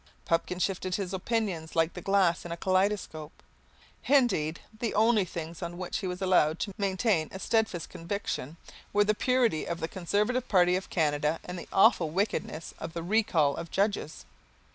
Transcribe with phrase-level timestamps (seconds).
[0.25, 3.43] Pupkin shifted his opinions like the glass in a kaleidoscope.
[4.07, 8.57] Indeed, the only things on which he was allowed to maintain a steadfast conviction
[8.93, 13.03] were the purity of the Conservative party of Canada and the awful wickedness of the
[13.03, 14.25] recall of judges.